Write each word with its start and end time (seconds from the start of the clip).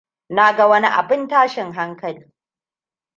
Na 0.29 0.51
ga 0.55 0.67
wani 0.67 0.87
abin 0.87 1.27
tashin 1.27 1.73
hankali. 1.73 2.31